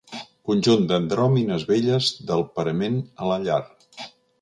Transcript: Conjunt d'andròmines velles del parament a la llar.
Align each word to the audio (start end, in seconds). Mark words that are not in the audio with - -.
Conjunt 0.51 0.87
d'andròmines 0.91 1.67
velles 1.73 2.09
del 2.33 2.45
parament 2.59 3.01
a 3.27 3.33
la 3.33 3.41
llar. 3.47 3.65